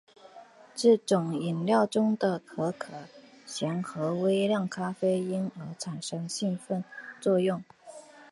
[0.73, 2.91] 这种饮料中的可可
[3.45, 6.83] 碱和微量咖啡因可产生兴奋
[7.19, 7.63] 作用。